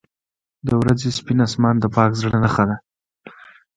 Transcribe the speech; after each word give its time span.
•د 0.67 0.69
ورځې 0.81 1.09
سپین 1.17 1.39
آسمان 1.47 1.75
د 1.79 1.85
پاک 1.95 2.11
زړه 2.21 2.37
نښه 2.43 2.63
ده. 2.69 2.75